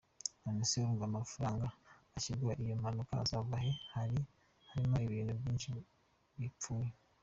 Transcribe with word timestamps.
None 0.43 0.61
se 0.69 0.75
urumva 0.79 1.03
amafaranga 1.07 1.65
azishyura 2.17 2.59
iyo 2.63 2.73
mpanuka 2.81 3.13
azava 3.23 3.53
hehe? 3.63 3.73
Hari 3.93 4.19
harimo 4.69 4.97
ibintu 5.07 5.31
byinshi 5.39 5.69
bipfuye. 6.39 6.89